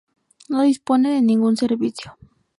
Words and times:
No 0.49 0.63
dispone 0.63 1.11
de 1.13 1.21
ningún 1.21 1.57
servicio. 1.57 2.17